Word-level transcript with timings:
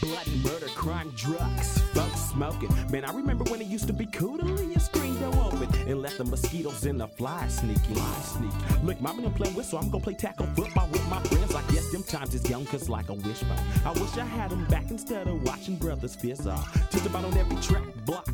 Bloody 0.00 0.36
murder, 0.42 0.66
crime, 0.68 1.12
drugs, 1.14 1.78
folks 1.92 2.20
smoking. 2.30 2.70
Man, 2.90 3.04
I 3.04 3.12
remember 3.12 3.44
when 3.44 3.60
it 3.60 3.66
used 3.66 3.86
to 3.86 3.92
be 3.92 4.06
cool 4.06 4.38
to 4.38 4.44
leave 4.44 4.70
your 4.70 4.80
screen 4.80 5.18
door 5.20 5.34
open 5.44 5.68
and 5.86 6.00
let 6.00 6.16
the 6.16 6.24
mosquitoes 6.24 6.84
and 6.86 6.98
the 7.00 7.06
flies 7.06 7.58
sneak 7.58 7.78
in. 7.90 7.96
Sneak. 8.22 8.52
Look, 8.82 9.00
mama 9.00 9.22
done 9.22 9.34
play 9.34 9.50
whistle. 9.50 9.78
I'm 9.78 9.90
gonna 9.90 10.02
play 10.02 10.14
tackle 10.14 10.46
football 10.56 10.88
with 10.88 11.06
my 11.08 11.20
friends. 11.24 11.54
I 11.54 11.62
guess 11.72 11.90
them 11.92 12.02
times 12.02 12.34
is 12.34 12.48
young, 12.48 12.64
cause 12.66 12.88
like 12.88 13.08
a 13.10 13.14
wishbone. 13.14 13.58
I 13.84 13.92
wish 13.92 14.16
I 14.16 14.24
had 14.24 14.50
them 14.50 14.64
back 14.66 14.90
instead 14.90 15.28
of 15.28 15.42
watching 15.42 15.76
brothers 15.76 16.14
fizz 16.16 16.46
off. 16.46 16.90
Just 16.90 17.06
about 17.06 17.24
on 17.24 17.36
every 17.36 17.56
track, 17.60 17.84
block, 18.10 18.26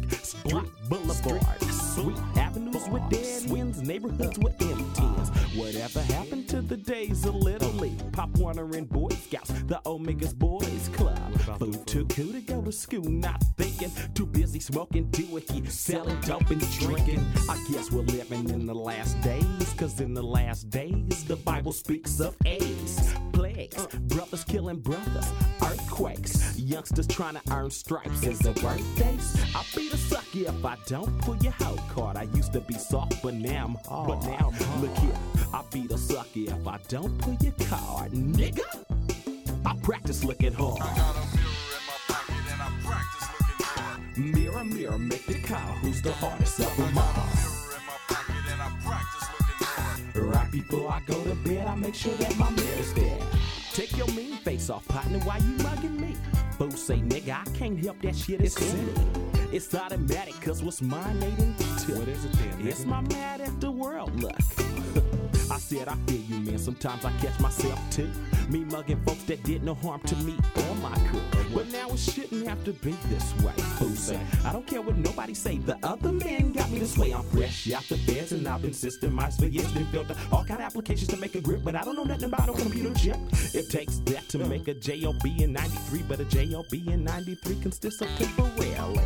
block, 0.45 0.67
boulevard, 0.89 1.63
sweet 1.65 2.17
avenues 2.37 2.89
with 2.89 3.03
dead 3.11 3.37
ends, 3.67 3.83
neighborhoods 3.83 4.39
with 4.39 4.61
empties. 4.63 5.29
Whatever 5.55 6.01
happened 6.15 6.49
to 6.49 6.63
the 6.63 6.77
days 6.77 7.25
of 7.25 7.35
Little 7.35 7.73
League, 7.73 8.13
Pop 8.13 8.31
Warner 8.39 8.65
and 8.77 8.89
Boy 8.89 9.09
Scouts, 9.11 9.51
the 9.67 9.81
Omegas 9.85 10.35
Boys 10.35 10.91
Club? 10.95 11.19
Food 11.59 11.87
too 11.87 12.07
cool 12.07 12.33
to 12.33 12.41
go 12.41 12.63
to 12.63 12.73
school, 12.73 13.05
not 13.05 13.43
thinking. 13.59 13.91
Too 14.15 14.27
busy 14.27 14.61
smoking, 14.61 15.11
doohickey, 15.11 15.69
selling 15.71 16.21
dope 16.21 16.51
and 16.51 16.79
drinking. 16.79 17.25
I 17.49 17.63
guess 17.71 17.91
we're 17.91 18.03
living 18.03 18.49
in 18.51 18.67
the 18.67 18.75
last 18.75 19.21
days, 19.21 19.75
cause 19.77 20.01
in 20.01 20.15
the 20.15 20.23
last 20.23 20.71
days, 20.71 21.25
the 21.25 21.37
Bible 21.37 21.73
speaks 21.73 22.21
of 22.21 22.37
AIDS, 22.45 23.15
plagues, 23.33 23.87
brothers 24.09 24.45
killing 24.45 24.79
brothers, 24.79 25.31
earthquakes, 25.97 26.59
youngsters 26.59 27.07
trying 27.07 27.35
to 27.35 27.41
earn 27.51 27.71
stripes. 27.71 28.23
Is 28.23 28.45
it 28.45 28.61
birthdays? 28.61 29.37
I'll 29.55 29.65
be 29.75 29.89
the 29.89 29.97
sucker 29.97 30.25
if 30.35 30.65
I 30.65 30.77
don't 30.87 31.19
pull 31.21 31.37
your 31.37 31.53
hoe 31.53 31.79
card. 31.95 32.17
I 32.17 32.25
used 32.35 32.53
to 32.53 32.61
be 32.61 32.75
soft, 32.75 33.23
but 33.23 33.35
now 33.35 33.65
I'm 33.65 33.75
hard. 33.89 34.09
But 34.09 34.23
now 34.25 34.49
I'm 34.49 34.53
hard. 34.53 34.83
Look 34.83 34.97
here, 34.99 35.17
I'll 35.53 35.67
be 35.73 35.87
the 35.87 35.99
sucker 35.99 36.29
if 36.35 36.67
I 36.67 36.79
don't 36.89 37.17
pull 37.19 37.37
your 37.41 37.53
card, 37.69 38.13
nigga. 38.13 38.67
I 39.65 39.75
practice 39.83 40.23
looking 40.25 40.53
hard. 40.53 40.81
I 40.83 40.97
got 40.97 41.17
a 41.17 41.37
mirror 41.37 41.57
in 41.77 41.87
my 41.87 41.99
pocket 42.09 42.35
and 42.53 42.63
I 42.63 42.71
practice 42.85 43.29
looking 43.41 43.67
hard. 43.67 44.19
Mirror, 44.19 44.65
mirror, 44.65 44.99
make 44.99 45.27
the 45.27 45.41
call. 45.41 45.73
Who's 45.83 46.03
the 46.03 46.13
hardest 46.13 46.61
of 46.61 46.77
them 46.77 46.95
got 46.95 47.17
a 47.17 47.21
all? 47.21 47.27
mirror 47.27 47.81
in 47.81 47.87
my 47.87 47.99
pocket 48.09 48.53
and 48.53 48.63
I 48.63 48.69
practice 48.85 49.29
looking 49.33 49.67
hard. 49.67 50.35
Right 50.35 50.53
before 50.53 50.93
I 50.93 51.01
go 51.07 51.25
to 51.25 51.35
bed, 51.37 51.67
I 51.67 51.75
make 51.75 51.95
sure 51.95 52.15
that 52.15 52.37
my 52.37 52.51
mirror's 52.51 52.93
there. 52.93 53.19
Take 53.77 53.95
your 53.95 54.07
mean 54.13 54.39
face 54.39 54.71
off, 54.71 54.89
partner, 54.89 55.19
why 55.19 55.37
you 55.37 55.63
mugging 55.63 56.01
me? 56.01 56.17
Fools 56.57 56.83
say, 56.83 56.97
nigga, 56.97 57.43
I 57.43 57.45
can't 57.51 57.79
help 57.85 58.01
that 58.01 58.17
shit, 58.17 58.41
it's 58.41 58.57
in 58.59 58.87
me. 58.87 58.93
It's 59.53 59.75
automatic, 59.75 60.33
cause 60.41 60.63
what's 60.63 60.81
mine 60.81 61.23
ain't 61.23 61.39
into. 61.39 61.99
What 61.99 62.09
is 62.09 62.25
it 62.25 62.33
then? 62.33 62.67
It's 62.67 62.87
my 62.87 63.03
mad 63.03 63.43
at 63.43 63.61
the 63.61 63.71
world 63.71 64.19
look. 64.19 64.66
Said 65.67 65.89
I 65.89 65.97
feel 66.07 66.21
you, 66.21 66.39
man. 66.43 66.59
Sometimes 66.59 67.05
I 67.05 67.11
catch 67.19 67.41
myself 67.41 67.81
too. 67.91 68.09
Me 68.49 68.61
mugging 68.61 69.03
folks 69.05 69.25
that 69.25 69.43
did 69.43 69.65
no 69.65 69.75
harm 69.75 70.01
to 70.03 70.15
me 70.19 70.37
or 70.55 70.75
my 70.77 70.97
crew. 71.09 71.21
But 71.53 71.73
now 71.73 71.89
it 71.89 71.99
shouldn't 71.99 72.47
have 72.47 72.63
to 72.67 72.73
be 72.73 72.95
this 73.09 73.35
way. 73.43 73.53
Say? 73.97 74.21
I 74.45 74.53
don't 74.53 74.65
care 74.65 74.81
what 74.81 74.97
nobody 74.97 75.35
say. 75.35 75.59
The 75.59 75.77
other 75.83 76.13
man 76.13 76.53
got 76.53 76.71
me 76.71 76.79
this 76.79 76.97
way. 76.97 77.13
I'm 77.13 77.25
fresh 77.25 77.69
out 77.73 77.83
the 77.89 77.97
beds 78.07 78.31
and 78.31 78.47
I've 78.47 78.63
been 78.63 78.71
systemized 78.71 79.41
for 79.41 79.47
years. 79.47 79.73
Been 79.73 79.87
filter 79.87 80.15
all 80.31 80.45
kind 80.45 80.61
of 80.61 80.67
applications 80.67 81.09
to 81.09 81.17
make 81.17 81.35
a 81.35 81.41
grip, 81.41 81.63
but 81.65 81.75
I 81.75 81.83
don't 81.83 81.97
know 81.97 82.05
nothing 82.05 82.27
about 82.27 82.49
a 82.49 82.53
computer 82.53 82.95
chip. 82.95 83.17
It 83.53 83.69
takes 83.69 83.99
that 84.11 84.29
to 84.29 84.39
make 84.39 84.69
a 84.69 84.75
JOB 84.75 85.27
in 85.37 85.53
93, 85.53 86.03
but 86.03 86.21
a 86.21 86.25
JOB 86.27 86.75
in 86.75 87.03
93 87.03 87.61
consists 87.61 88.01
of 88.01 88.09
temporarily. 88.17 89.03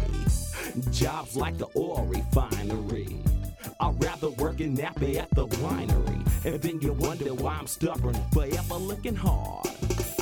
Jobs 0.90 1.36
like 1.36 1.56
the 1.56 1.68
oil 1.74 2.04
refinery. 2.04 3.29
I'd 3.80 4.02
rather 4.02 4.30
work 4.30 4.60
in 4.60 4.74
Napa 4.74 5.18
at 5.18 5.30
the 5.30 5.46
winery. 5.46 6.44
And 6.44 6.60
then 6.60 6.80
you 6.80 6.92
wonder 6.92 7.34
why 7.34 7.54
I'm 7.54 7.66
stubborn, 7.66 8.14
forever 8.32 8.74
looking 8.74 9.14
hard. 9.14 9.68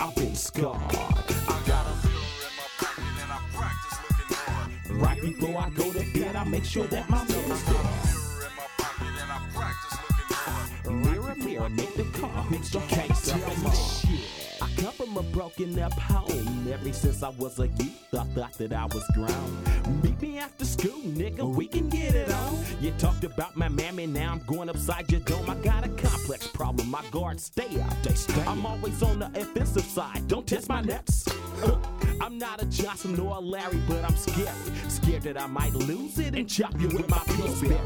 I've 0.00 0.14
been 0.14 0.34
scarred. 0.34 0.80
I 0.80 1.62
got 1.66 1.86
a 1.86 1.94
mirror 2.06 2.28
in 2.46 2.54
my 2.56 2.68
pocket 2.78 3.04
and 3.22 3.32
I 3.32 3.40
practice 3.52 3.98
looking 4.08 4.36
hard. 4.36 4.70
Right 5.02 5.20
before 5.20 5.58
I 5.60 5.70
go 5.70 5.92
to 5.92 6.18
bed, 6.18 6.36
I 6.36 6.44
make 6.44 6.64
sure 6.64 6.86
that 6.86 7.08
my 7.08 7.24
mirror's 7.24 7.64
there. 7.64 7.74
Mirror 7.74 8.46
in 8.48 8.56
my 8.56 8.66
pocket 8.78 9.14
and 9.22 9.32
I 9.32 9.40
practice 9.54 9.98
looking 10.08 10.36
hard. 10.36 11.04
Mirror, 11.04 11.34
mirror, 11.36 11.68
make 11.68 11.94
the 11.94 12.04
car. 12.18 12.42
Who's 12.44 12.70
the 12.70 12.80
can't 12.80 13.14
tell 13.24 13.38
me 13.38 13.70
shit. 13.76 14.37
Come 14.78 14.92
from 14.92 15.16
a 15.16 15.22
broken 15.24 15.76
up 15.80 15.92
home. 15.94 16.68
Ever 16.72 16.92
since 16.92 17.24
I 17.24 17.30
was 17.30 17.58
a 17.58 17.66
youth, 17.66 18.14
I 18.14 18.22
thought 18.34 18.52
that 18.54 18.72
I 18.72 18.84
was 18.86 19.04
grown. 19.12 20.02
Meet 20.02 20.22
me 20.22 20.38
after 20.38 20.64
school, 20.64 21.00
nigga. 21.02 21.52
We 21.52 21.66
can 21.66 21.88
get 21.88 22.14
it 22.14 22.30
on. 22.30 22.58
You 22.80 22.92
talked 22.92 23.24
about 23.24 23.56
my 23.56 23.68
mammy, 23.68 24.06
now 24.06 24.30
I'm 24.30 24.38
going 24.46 24.68
upside 24.68 25.10
your 25.10 25.20
dome. 25.22 25.50
I 25.50 25.56
got 25.56 25.84
a 25.84 25.88
complex 25.88 26.46
problem. 26.46 26.88
My 26.88 27.02
guards 27.10 27.46
stay 27.46 27.80
out. 27.80 28.02
They 28.04 28.14
stay. 28.14 28.40
I'm 28.42 28.64
always 28.64 29.02
on 29.02 29.18
the 29.18 29.26
offensive 29.26 29.84
side. 29.84 30.28
Don't 30.28 30.46
test 30.46 30.68
my 30.68 30.80
nuts. 30.80 31.26
I'm 32.20 32.38
not 32.38 32.62
a 32.62 32.66
Johnson 32.66 33.16
nor 33.16 33.36
a 33.36 33.40
Larry, 33.40 33.80
but 33.88 34.04
I'm 34.04 34.16
scary. 34.16 34.48
Scared 34.88 35.24
that 35.24 35.40
I 35.40 35.48
might 35.48 35.74
lose 35.74 36.20
it 36.20 36.36
and 36.36 36.48
chop 36.48 36.80
you 36.80 36.88
with 36.88 37.08
my 37.08 37.18
Pillsbury. 37.26 37.76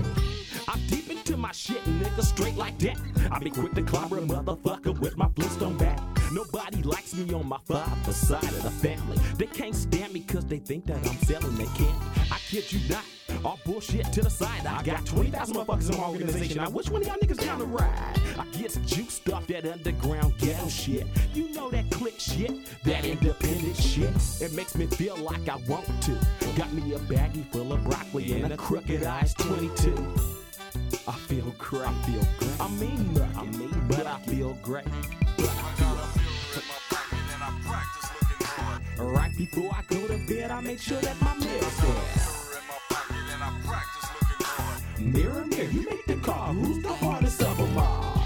I'm 0.68 0.80
deep 0.86 1.10
into 1.10 1.36
my 1.36 1.52
shit, 1.52 1.84
nigga, 1.84 2.22
straight 2.22 2.56
like 2.56 2.78
that. 2.78 2.96
I 3.30 3.38
be 3.38 3.50
quick 3.50 3.72
to 3.74 3.82
clobber 3.82 4.18
a 4.18 4.22
motherfucker 4.22 4.98
with 4.98 5.16
my 5.16 5.28
Flintstone 5.34 5.76
back. 5.76 6.00
Nobody 6.32 6.82
likes 6.82 7.14
me 7.14 7.32
on 7.34 7.46
my 7.46 7.58
father's 7.66 8.16
side 8.16 8.42
of 8.44 8.62
the 8.62 8.70
family. 8.70 9.18
They 9.36 9.46
can't 9.46 9.74
stand 9.74 10.12
me 10.12 10.20
cause 10.20 10.46
they 10.46 10.58
think 10.58 10.86
that 10.86 10.96
I'm 10.96 11.16
selling 11.18 11.54
their 11.56 11.66
candy. 11.66 11.94
I 12.30 12.38
kid 12.48 12.72
you 12.72 12.80
not. 12.88 13.04
All 13.44 13.58
bullshit 13.64 14.12
to 14.12 14.22
the 14.22 14.30
side. 14.30 14.66
I 14.66 14.82
got 14.82 15.04
20,000 15.04 15.54
motherfuckers 15.54 15.90
in 15.90 15.98
my 15.98 16.04
organization. 16.04 16.58
Now, 16.58 16.70
which 16.70 16.90
one 16.90 17.02
of 17.02 17.08
y'all 17.08 17.16
niggas 17.16 17.44
down 17.44 17.58
to 17.58 17.64
ride? 17.64 18.20
I 18.38 18.46
get 18.56 18.78
juiced 18.86 19.30
off 19.30 19.46
that 19.48 19.66
underground 19.66 20.38
ghetto 20.38 20.68
shit. 20.68 21.06
You 21.34 21.52
know 21.52 21.70
that 21.70 21.90
click 21.90 22.18
shit, 22.18 22.66
that 22.84 23.04
independent 23.04 23.76
shit. 23.76 24.10
It 24.40 24.52
makes 24.54 24.74
me 24.74 24.86
feel 24.86 25.16
like 25.16 25.48
I 25.48 25.56
want 25.68 25.86
to. 26.04 26.18
Got 26.56 26.72
me 26.72 26.94
a 26.94 26.98
baggie 26.98 27.44
full 27.52 27.72
of 27.72 27.82
broccoli 27.84 28.40
and 28.40 28.52
a 28.52 28.56
crooked 28.56 29.02
eyes 29.04 29.34
22. 29.34 30.31
I 31.06 31.12
feel 31.12 31.54
great. 31.58 31.88
I 31.88 31.92
feel 32.04 32.26
great. 32.38 32.60
I 32.60 32.68
mean 32.68 33.14
nothing, 33.14 33.38
I 33.38 33.44
mean, 33.56 33.84
but 33.88 34.06
I 34.06 34.18
feel 34.20 34.56
great. 34.62 34.86
Right 38.98 39.36
before 39.36 39.70
I 39.72 39.82
go 39.88 40.06
to 40.06 40.18
bed. 40.28 40.50
I 40.50 40.60
make 40.60 40.80
sure 40.80 41.00
that 41.00 41.20
my 41.20 41.34
mirror's 41.34 41.76
there. 41.78 42.32
Mirror. 45.00 45.44
Mirror, 45.46 45.70
you 45.70 45.82
make 45.88 46.06
the 46.06 46.16
call. 46.16 46.52
Who's 46.52 46.82
the 46.82 46.92
hardest 46.92 47.42
of 47.42 47.56
them 47.56 47.78
all? 47.78 48.22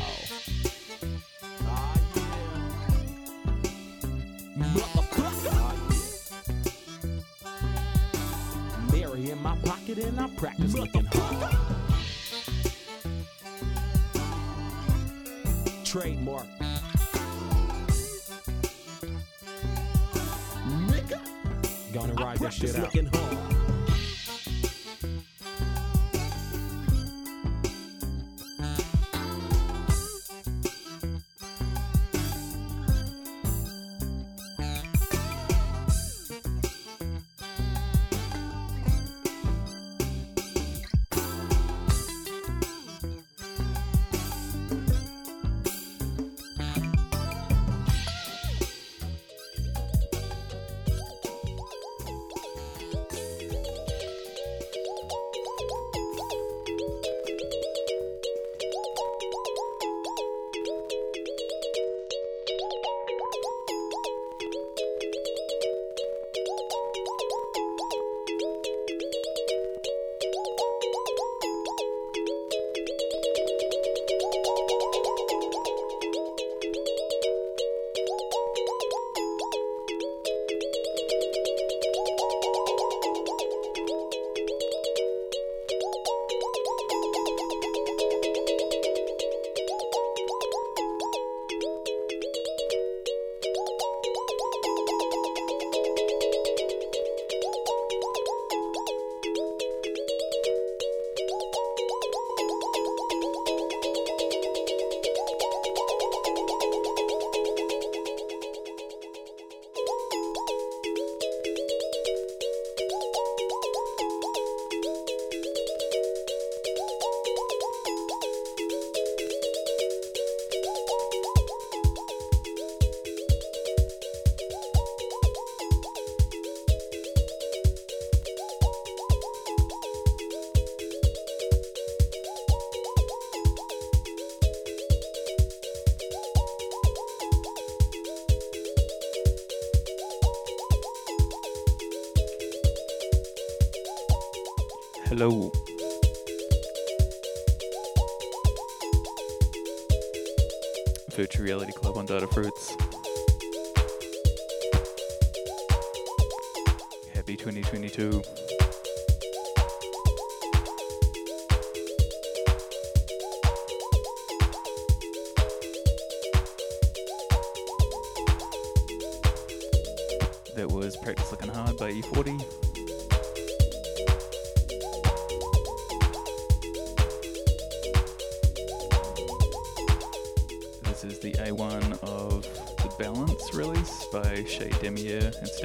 Motherfucker. 4.59 5.72
Mirror 8.93 9.16
in 9.16 9.43
my 9.43 9.56
pocket 9.65 9.99
and 9.99 10.21
I 10.21 10.28
practice 10.37 10.75
looking 10.75 11.06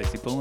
Demier 0.03 0.40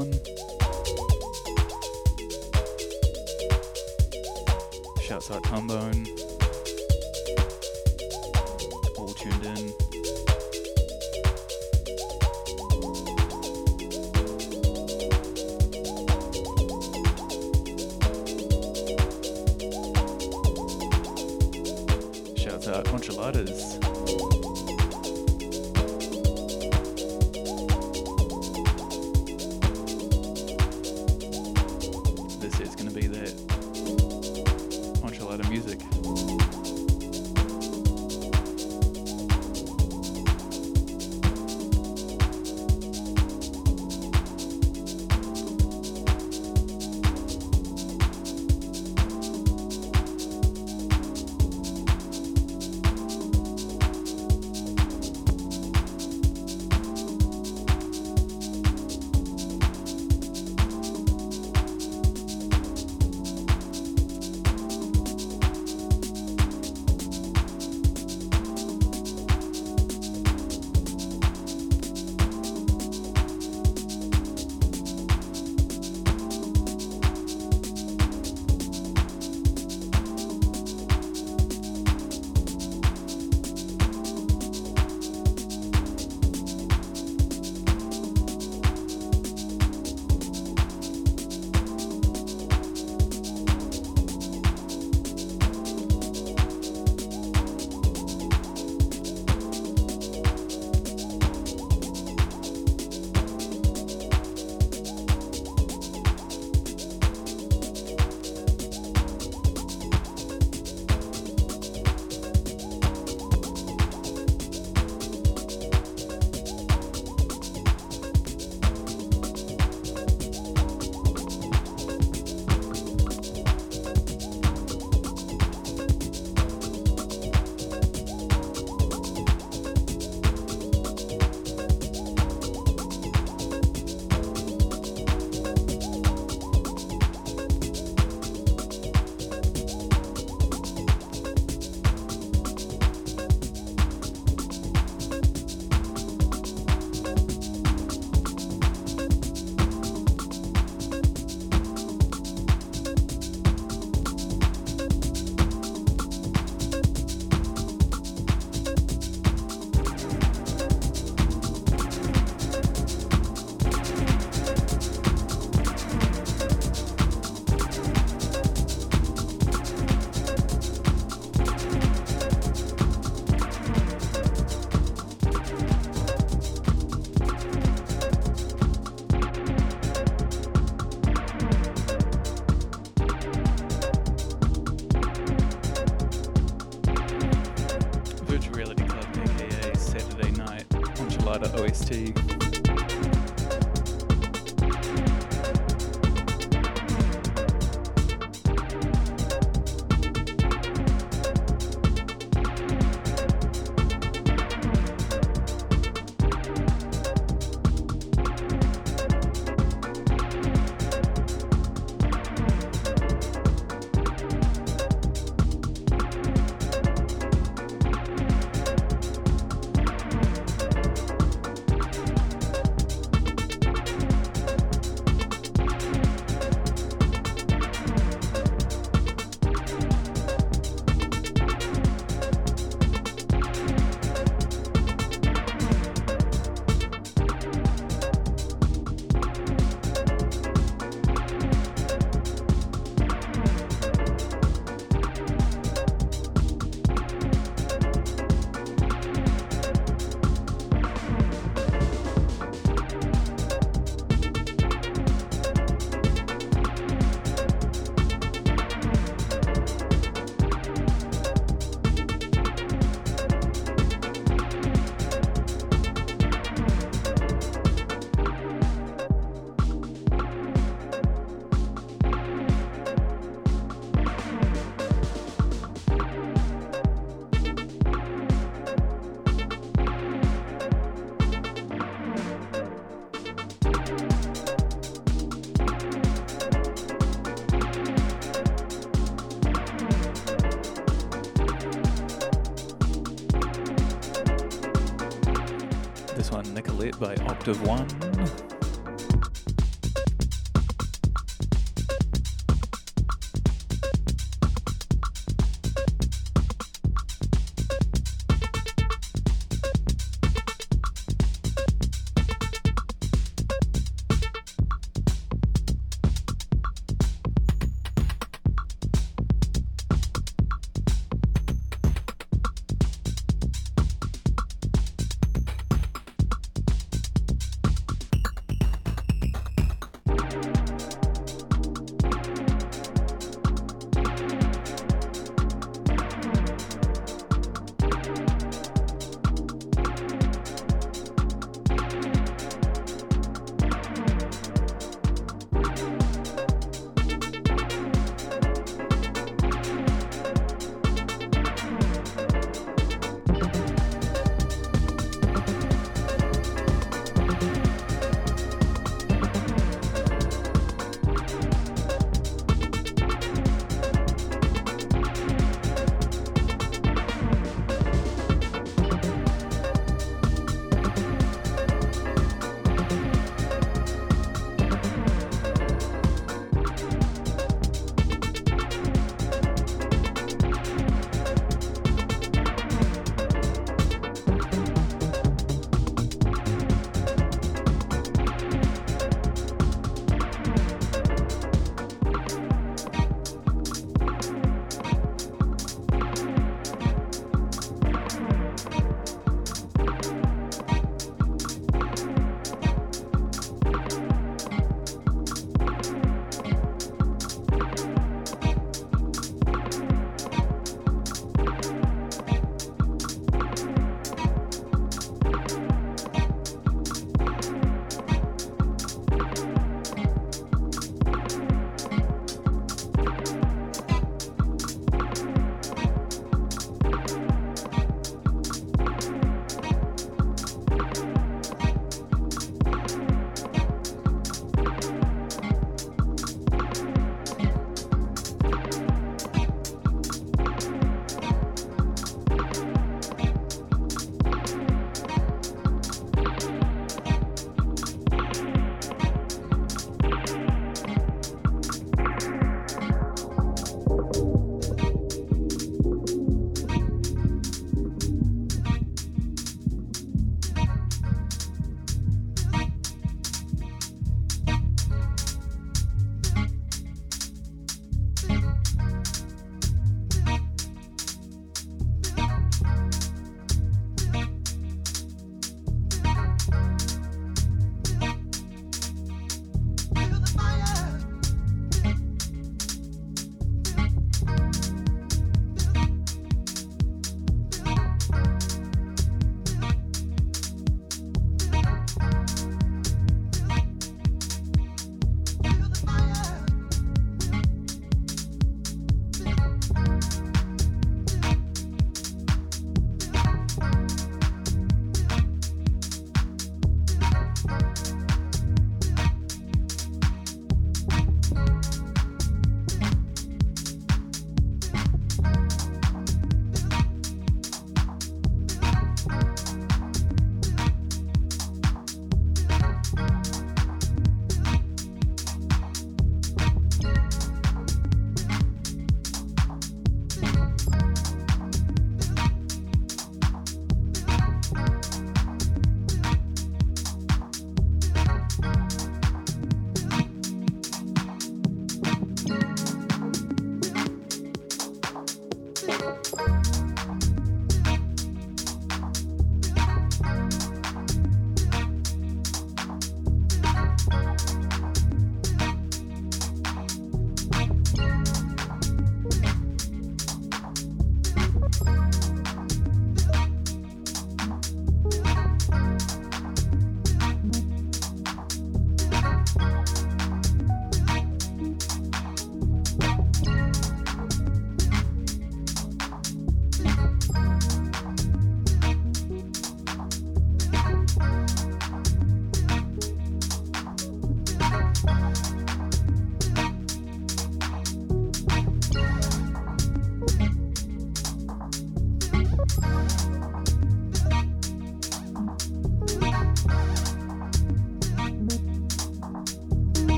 Lit 297.47 297.57
by 297.65 298.00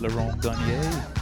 Laurent 0.00 0.32
Garnier. 0.40 1.17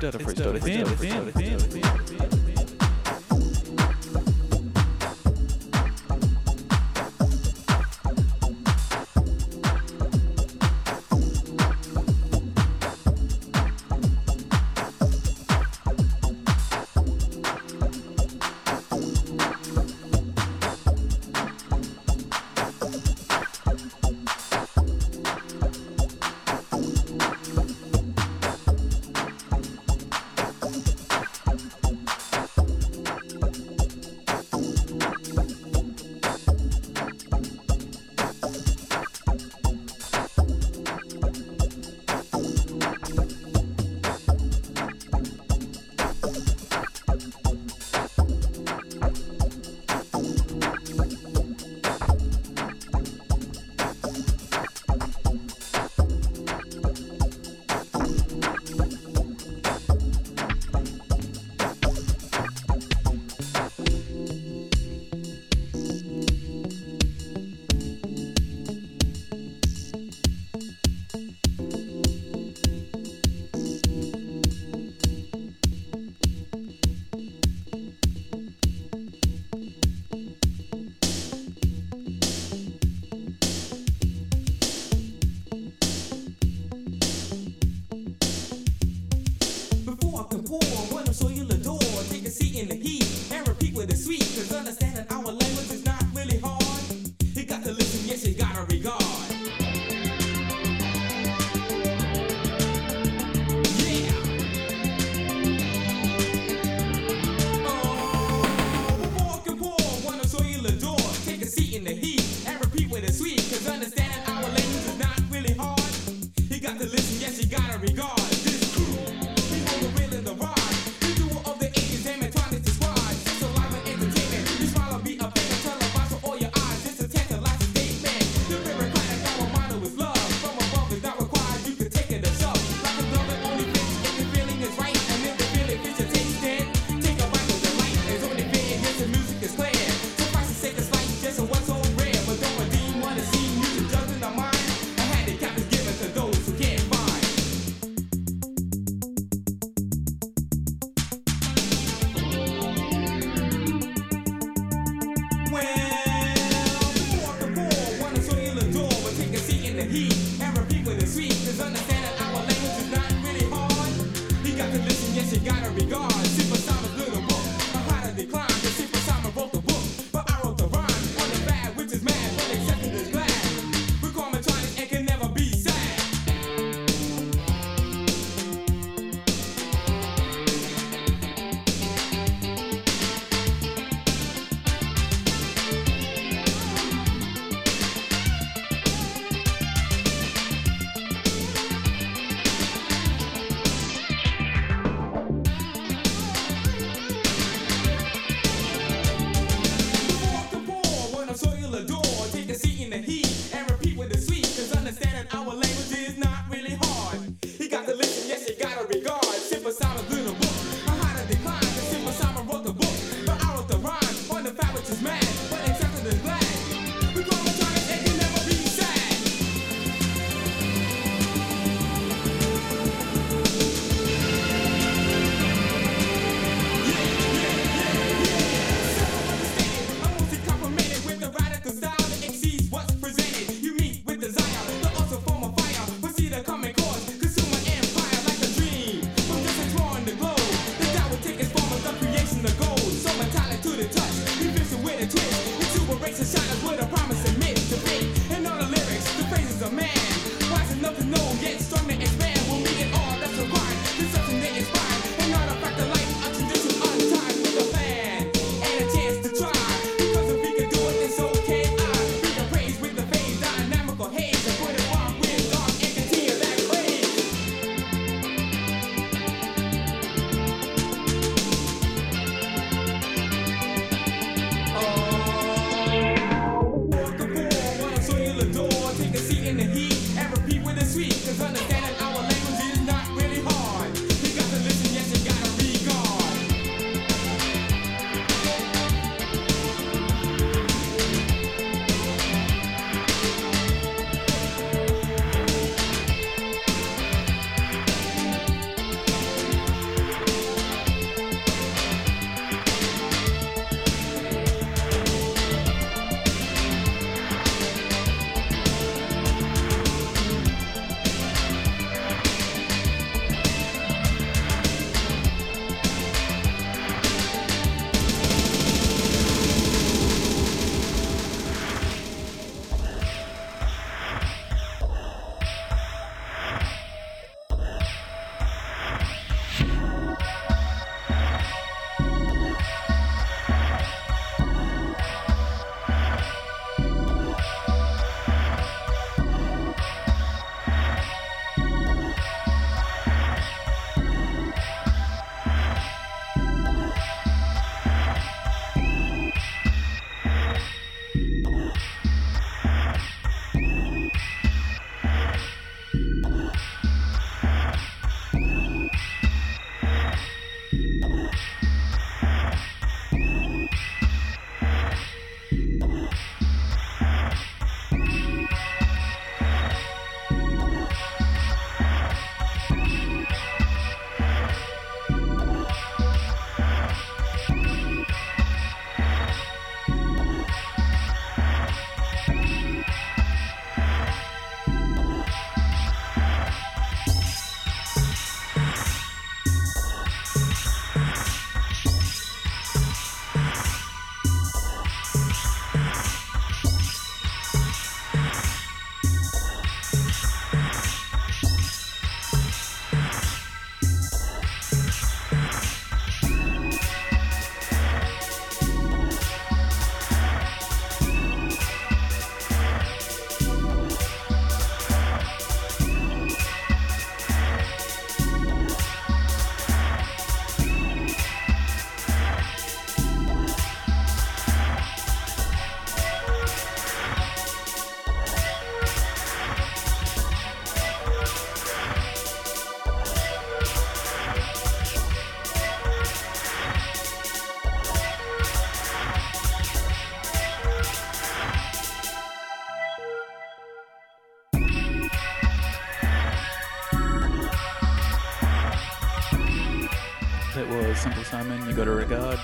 It's 0.00 0.14
Data 0.14 0.24
Freeze 0.24 0.38
Data 0.38 1.97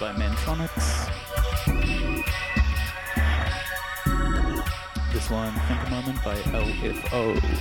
by 0.05 0.13
Mantronix. 0.13 1.11
This 5.15 5.31
one, 5.31 5.55
Think 5.67 5.87
a 5.87 5.91
Moment 5.91 6.23
by 6.23 6.37
LFO. 6.37 7.54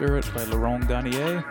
Spirit 0.00 0.30
by 0.34 0.44
Laurent 0.44 0.88
Garnier. 0.88 1.44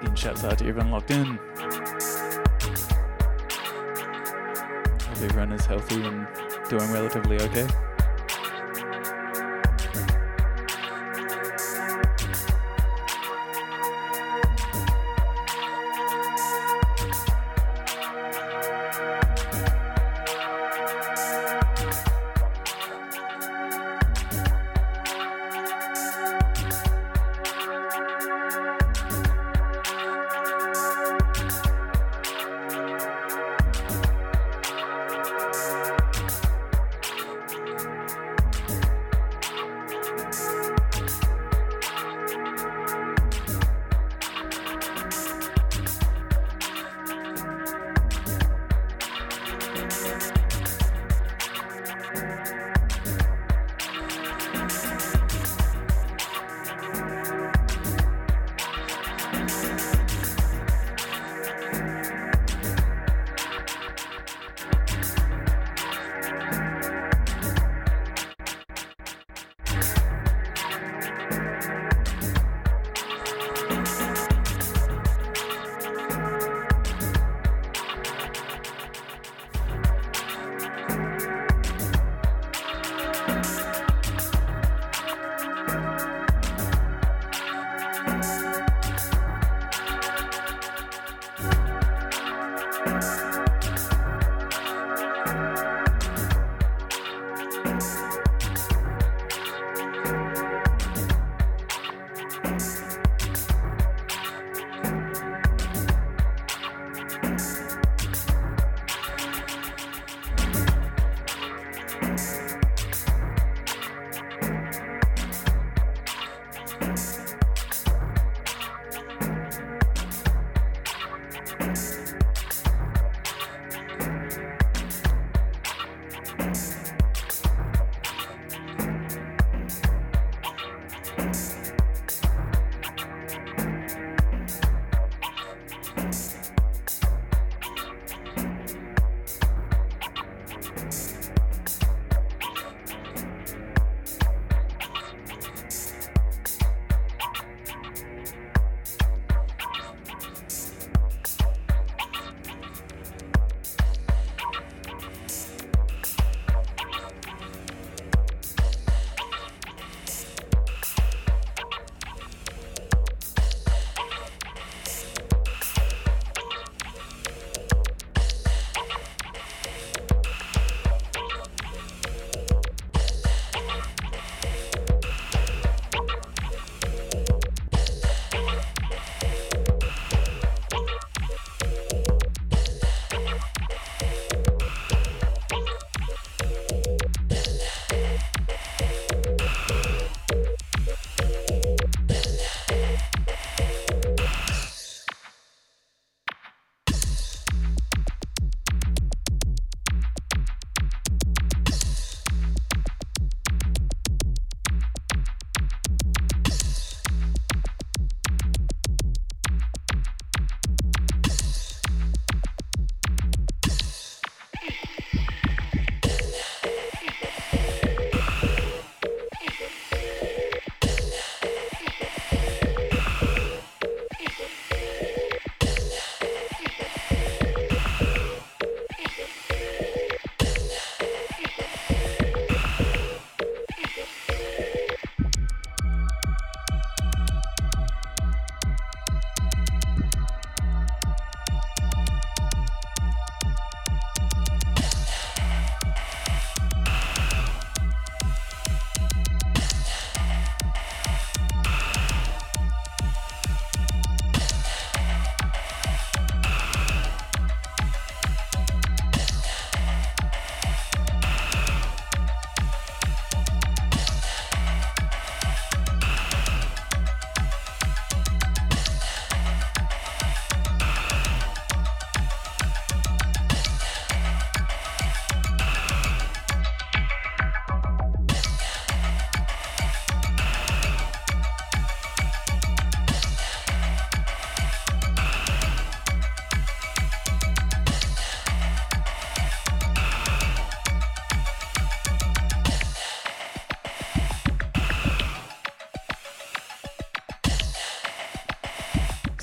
Again, 0.00 0.16
shouts 0.16 0.44
out 0.44 0.56
to 0.56 0.66
everyone 0.66 0.90
locked 0.90 1.10
in. 1.10 1.38
Hope 4.96 5.20
everyone 5.20 5.52
is 5.52 5.66
healthy 5.66 6.02
and 6.02 6.26
doing 6.70 6.90
relatively 6.90 7.38
okay. 7.42 7.68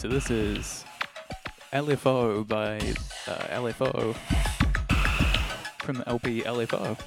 This 0.07 0.31
is 0.31 0.85
LFO 1.73 2.47
by 2.47 2.77
uh, 3.27 3.59
LFO 3.59 4.15
from 5.79 5.97
the 5.97 6.07
LP 6.07 6.43
LFO. 6.43 6.97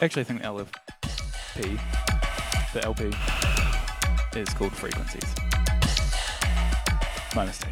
Actually, 0.00 0.22
I 0.22 0.24
think 0.24 0.40
the 0.40 0.48
LFP, 0.48 1.80
the 2.72 2.84
LP, 2.84 3.12
is 4.40 4.48
called 4.54 4.72
Frequencies. 4.72 5.34
My 7.36 7.44
mistake. 7.44 7.71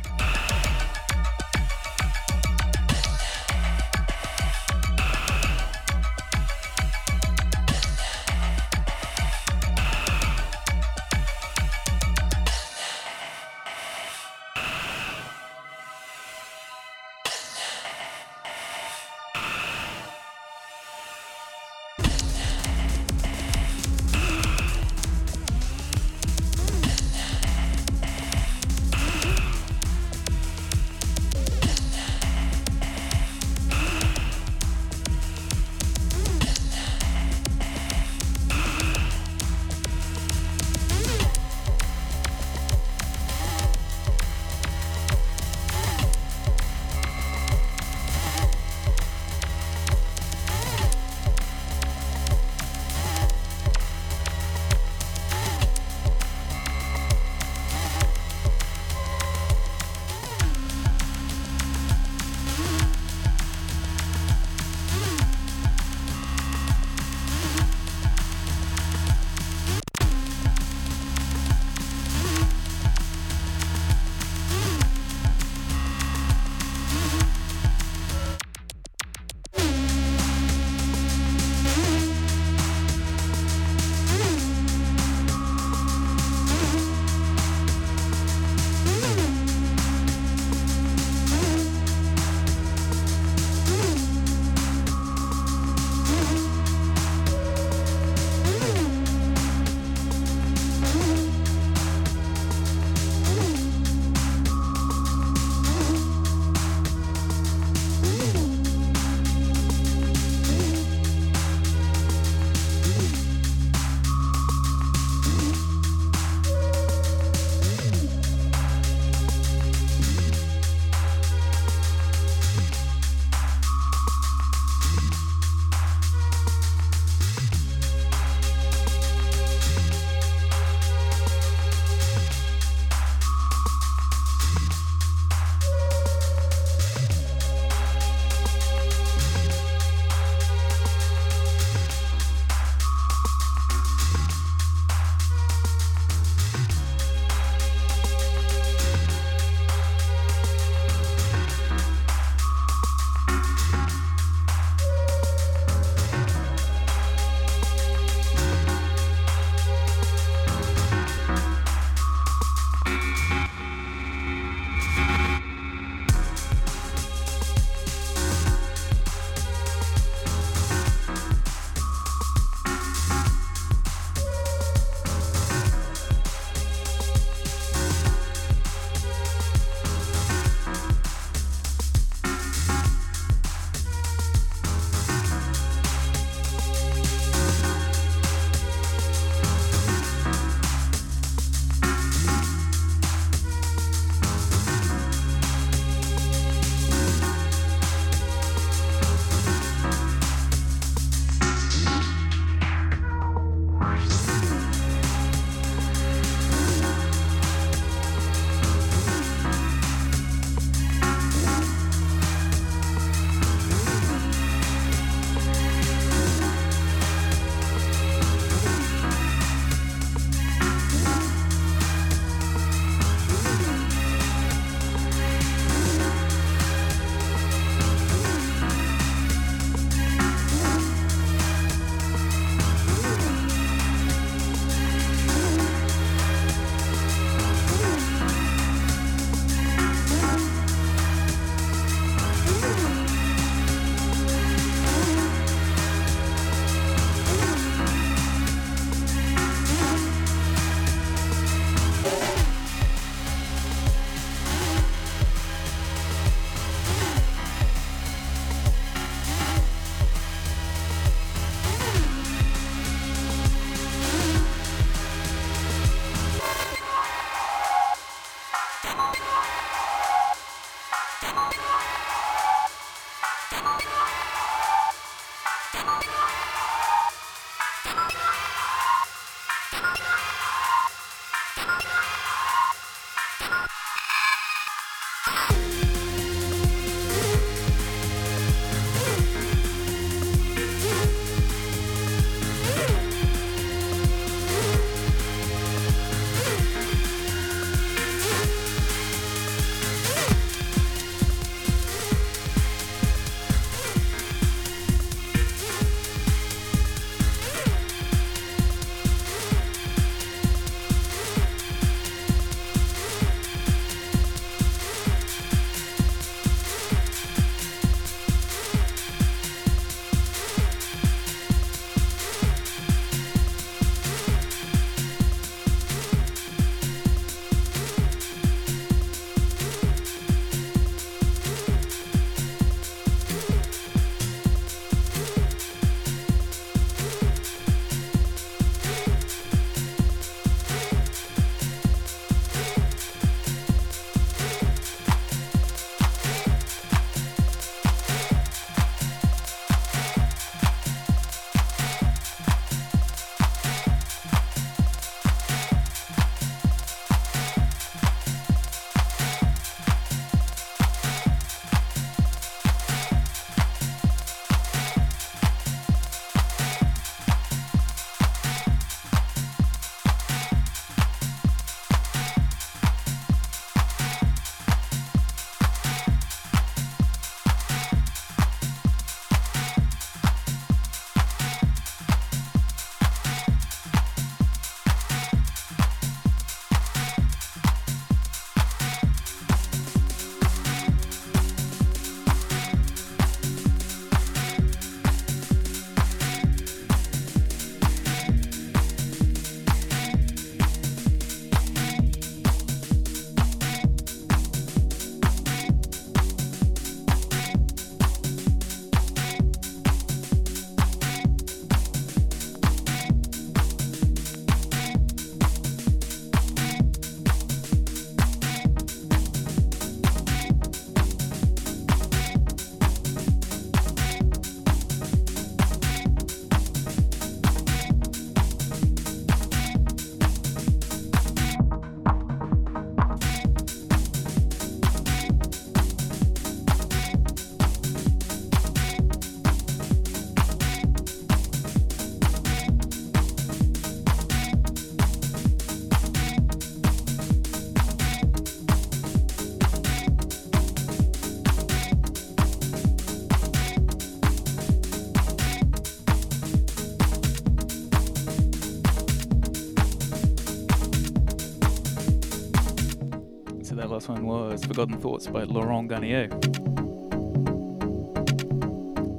last 464.00 464.08
one 464.08 464.24
was 464.24 464.64
Forgotten 464.64 464.98
Thoughts 464.98 465.26
by 465.26 465.42
Laurent 465.42 465.86
Garnier. 465.86 466.28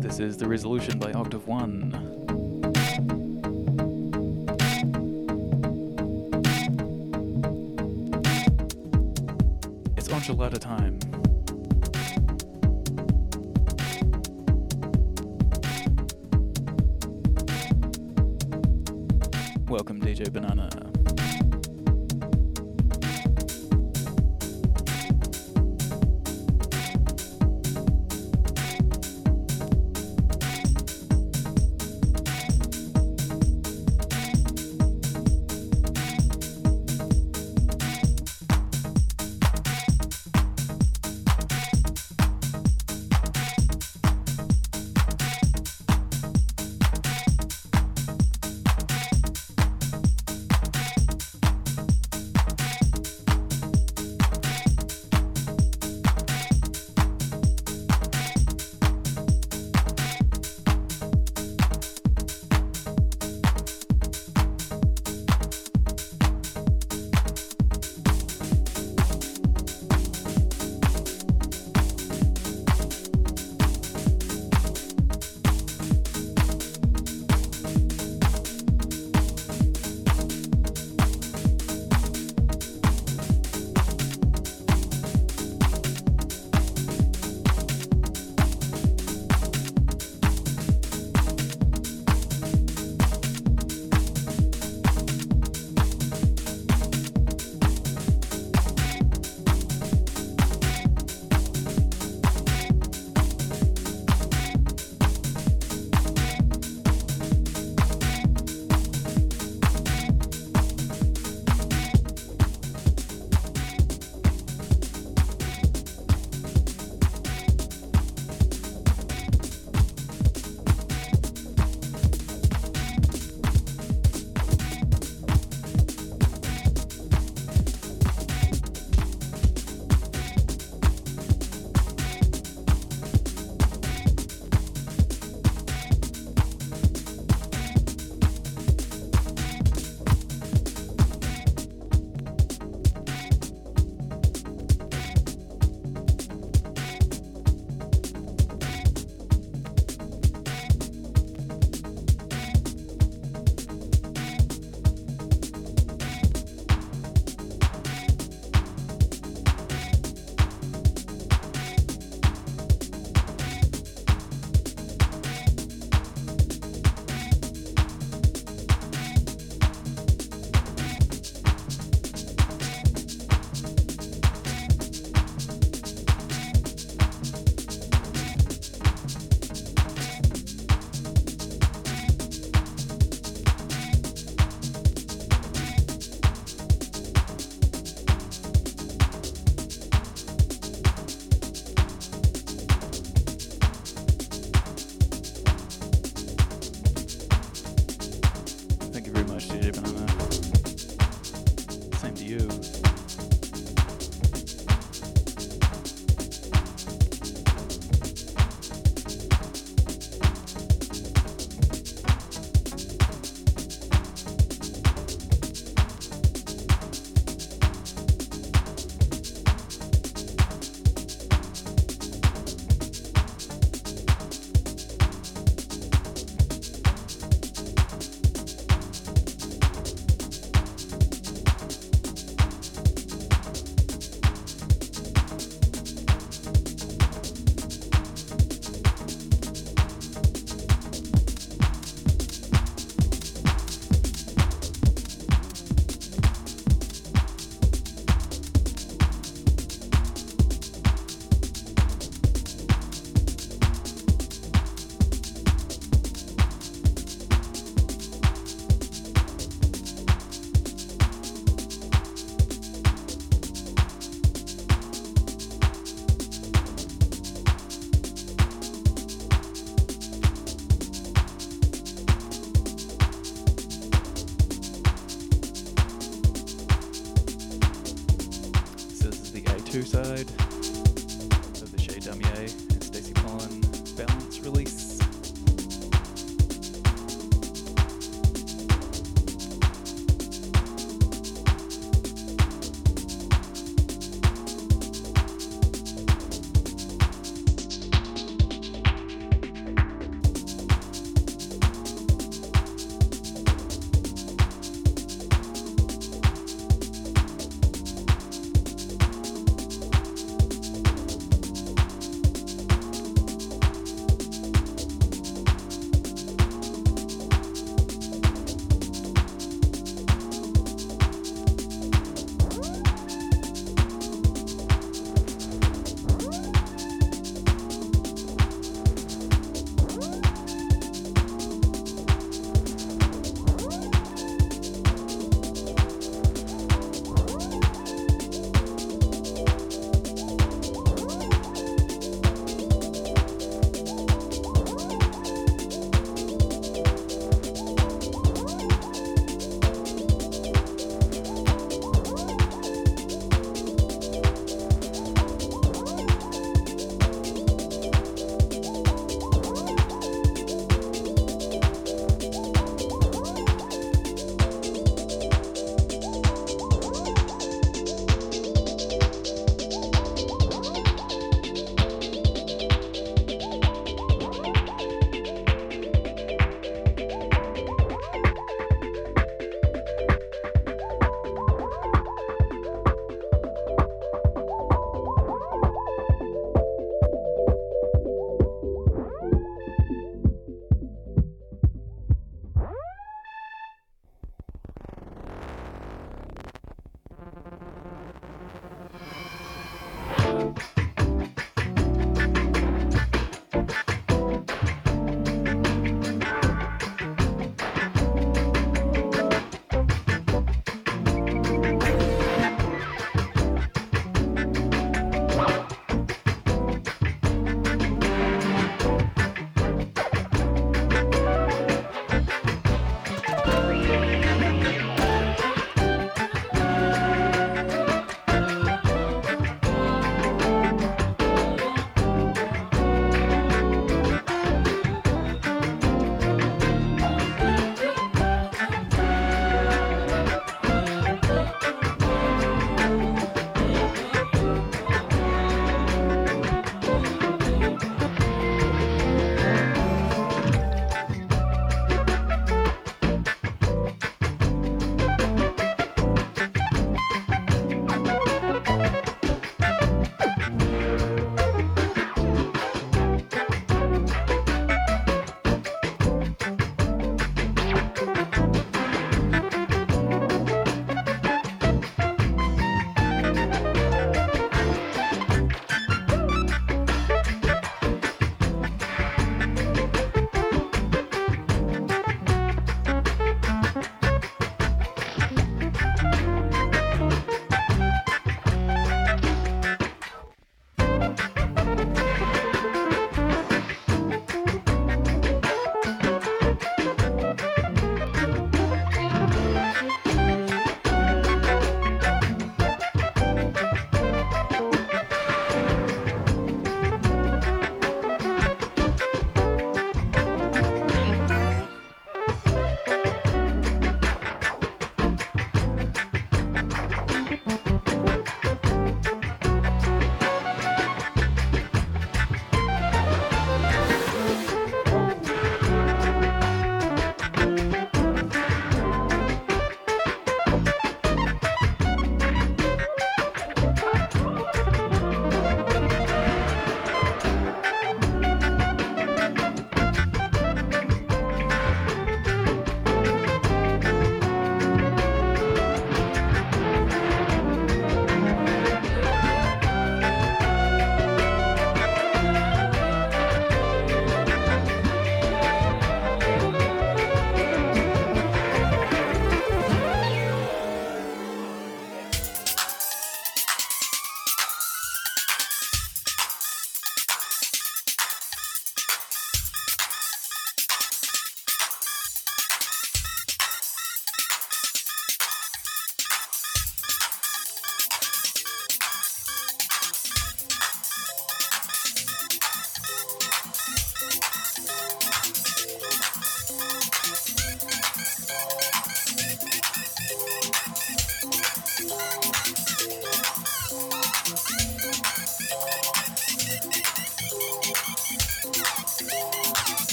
This 0.00 0.20
is 0.20 0.36
The 0.36 0.46
Resolution 0.46 1.00
by 1.00 1.10
Octave 1.10 1.48
One. 1.48 1.87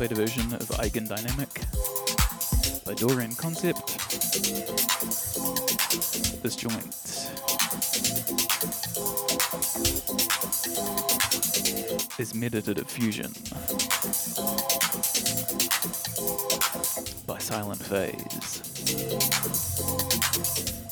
The 0.00 0.06
elevator 0.06 0.26
version 0.26 0.54
of 0.54 0.66
Eigendynamic 0.78 1.60
by 2.86 2.94
Dorian 2.94 3.34
Concept. 3.34 3.86
This 6.42 6.56
joint 6.56 6.86
is 12.18 12.34
Meditative 12.34 12.88
Fusion 12.88 13.30
by 17.26 17.36
Silent 17.36 17.82
Phase 17.82 18.62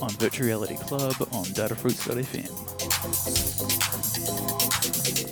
on 0.02 0.10
Virtual 0.18 0.48
Reality 0.48 0.76
Club 0.76 1.14
on 1.32 1.46
datafruits.fm 1.56 2.52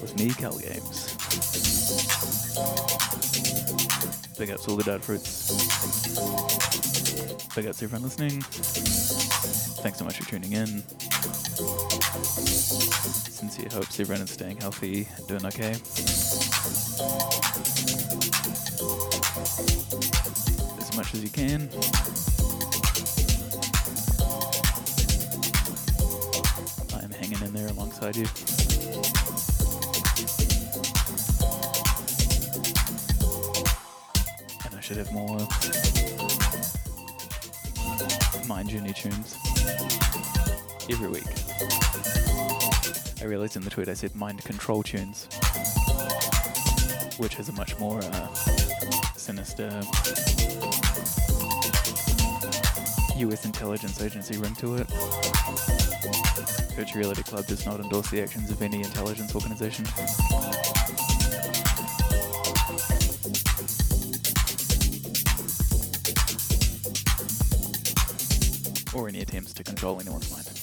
with 0.00 0.18
me, 0.18 0.30
Cal 0.30 0.56
Games. 0.56 1.15
Big 4.46 4.54
ups 4.54 4.68
all 4.68 4.76
the 4.76 4.84
data 4.84 5.00
fruits. 5.00 5.50
Big 7.56 7.66
ups 7.66 7.82
everyone 7.82 8.04
listening. 8.04 8.40
Thanks 9.82 9.98
so 9.98 10.04
much 10.04 10.18
for 10.18 10.30
tuning 10.30 10.52
in. 10.52 10.84
Sincere 13.32 13.68
hopes 13.72 13.98
everyone 13.98 14.22
is 14.22 14.30
staying 14.30 14.58
healthy, 14.58 15.08
and 15.16 15.26
doing 15.26 15.44
okay. 15.46 15.72
As 20.78 20.96
much 20.96 21.12
as 21.12 21.24
you 21.24 21.30
can. 21.30 21.68
I 26.94 27.02
am 27.02 27.10
hanging 27.10 27.42
in 27.42 27.52
there 27.52 27.66
alongside 27.66 28.14
you. 28.14 28.26
Should 34.96 35.08
have 35.08 35.14
more 35.14 35.46
Mind 38.48 38.70
Journey 38.70 38.94
tunes 38.94 39.36
every 40.88 41.08
week. 41.08 41.26
I 43.20 43.24
realized 43.26 43.56
in 43.56 43.62
the 43.62 43.68
tweet 43.68 43.88
I 43.90 43.92
said 43.92 44.16
mind 44.16 44.42
control 44.44 44.82
tunes, 44.82 45.28
which 47.18 47.34
has 47.34 47.50
a 47.50 47.52
much 47.52 47.78
more 47.78 48.00
uh, 48.02 48.32
sinister 49.18 49.68
US 53.18 53.44
intelligence 53.44 54.00
agency 54.00 54.38
ring 54.38 54.54
to 54.54 54.76
it. 54.76 54.86
Virtual 56.74 57.00
Reality 57.00 57.22
Club 57.22 57.46
does 57.46 57.66
not 57.66 57.80
endorse 57.80 58.08
the 58.10 58.22
actions 58.22 58.50
of 58.50 58.62
any 58.62 58.82
intelligence 58.82 59.34
organization. 59.34 59.84
Or 68.96 69.08
any 69.08 69.20
attempts 69.20 69.52
to 69.52 69.62
control 69.62 70.00
anyone's 70.00 70.30
mind. 70.30 70.55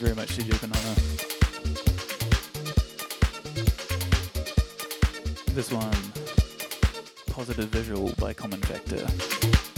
You 0.00 0.06
very 0.06 0.16
much 0.16 0.34
to 0.34 0.42
Juvenana. 0.42 0.94
This 5.54 5.70
one, 5.70 5.94
Positive 7.26 7.68
Visual 7.68 8.12
by 8.18 8.32
Common 8.32 8.60
Factor. 8.62 9.73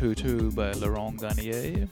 022 0.00 0.52
by 0.52 0.72
Laurent 0.72 1.20
Garnier. 1.20 1.89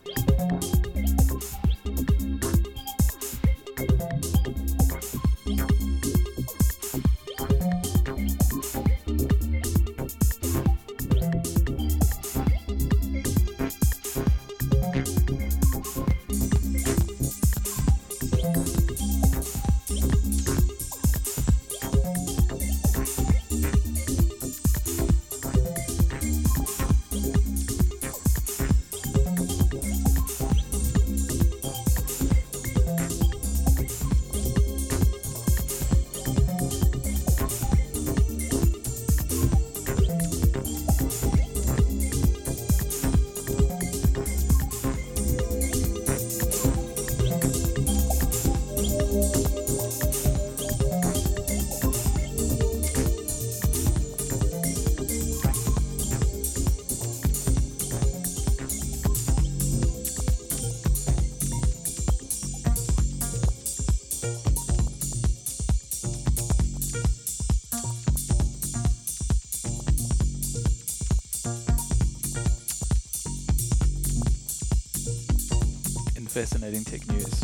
Fascinating 76.58 76.84
tech 76.84 77.08
news. 77.08 77.40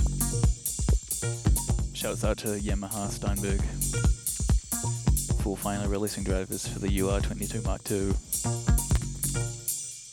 Shouts 1.94 2.24
out 2.24 2.36
to 2.38 2.48
Yamaha 2.58 3.08
Steinberg 3.08 3.62
for 5.40 5.56
finally 5.56 5.86
releasing 5.86 6.24
drivers 6.24 6.66
for 6.66 6.80
the 6.80 6.88
UR22 6.88 7.64
Mark 7.64 7.88
II 7.88 8.08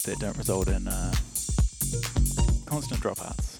that 0.05 0.19
don't 0.19 0.37
result 0.37 0.67
in 0.67 0.87
uh, 0.87 1.11
constant 2.67 3.01
dropouts. 3.01 3.57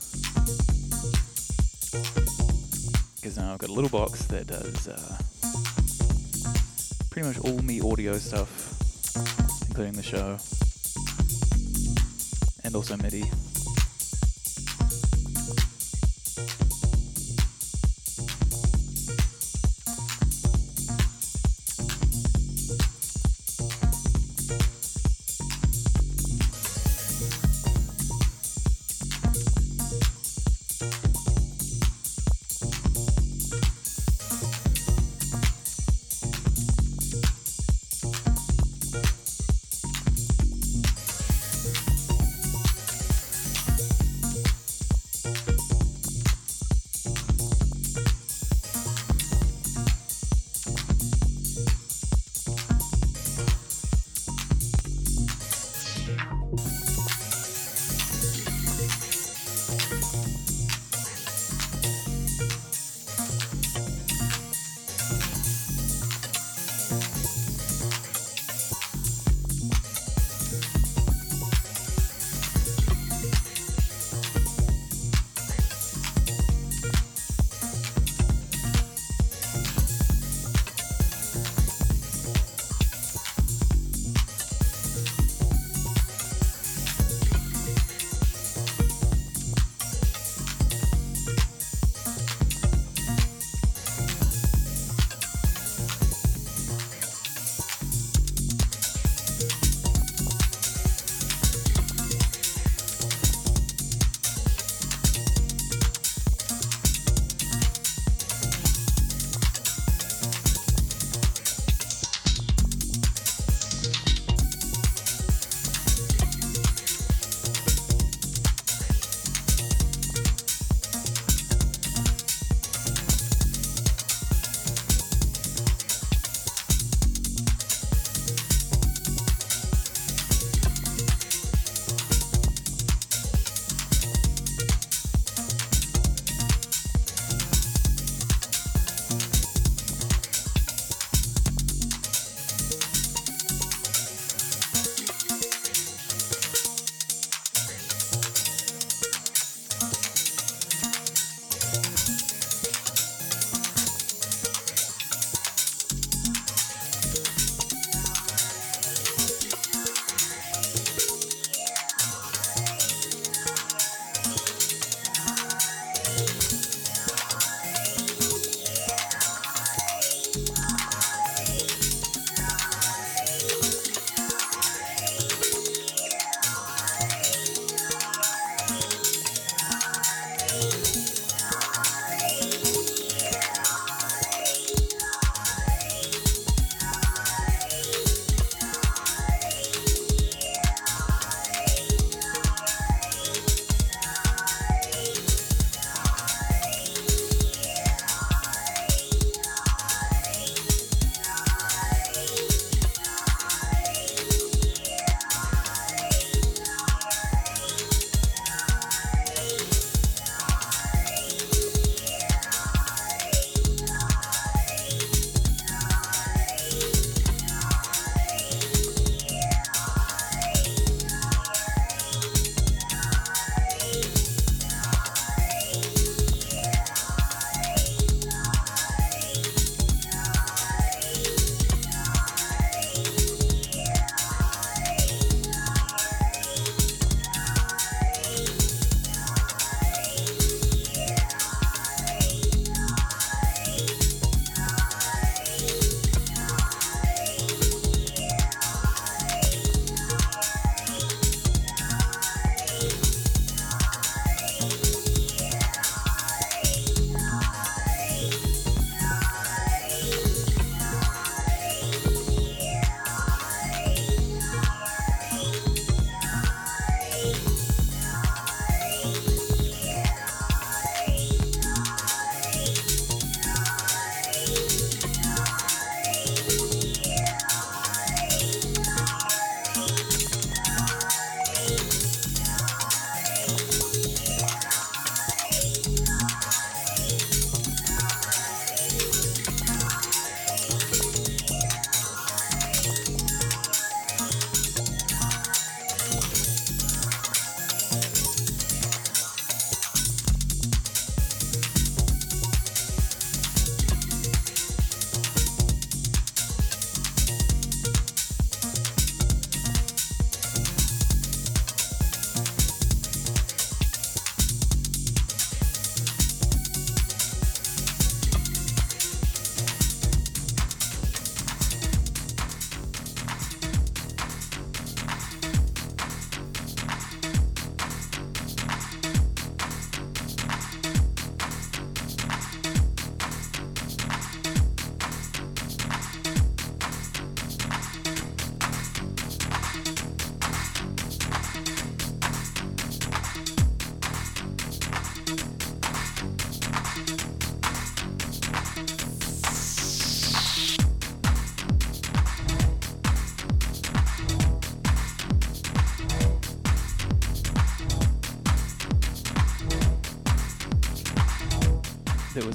Because 3.15 3.37
now 3.37 3.53
I've 3.53 3.57
got 3.57 3.71
a 3.71 3.73
little 3.73 3.89
box 3.89 4.25
that 4.25 4.45
does 4.45 4.87
uh, 4.87 5.17
pretty 7.09 7.27
much 7.27 7.39
all 7.39 7.57
me 7.63 7.81
audio 7.81 8.13
stuff, 8.19 8.77
including 9.69 9.93
the 9.93 10.03
show, 10.03 10.37
and 12.63 12.75
also 12.75 12.95
MIDI. 12.97 13.23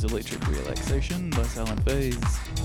Electric 0.07 0.47
Relaxation 0.49 1.31
by 1.31 1.43
Silent 1.43 1.83
Phase. 1.85 2.56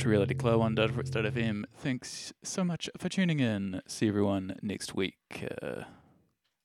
to 0.00 0.08
Reality 0.08 0.34
Club 0.34 0.60
on 0.62 0.74
Dot.fm. 0.74 1.64
Thanks 1.76 2.32
so 2.42 2.64
much 2.64 2.88
for 2.96 3.10
tuning 3.10 3.38
in. 3.38 3.82
See 3.86 4.08
everyone 4.08 4.56
next 4.62 4.94
week. 4.94 5.14